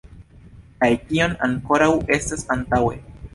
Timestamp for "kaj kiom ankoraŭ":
0.79-1.91